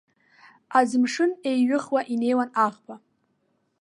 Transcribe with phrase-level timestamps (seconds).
[0.77, 2.95] Аӡымшын еиҩыхуа инеиуан аӷба.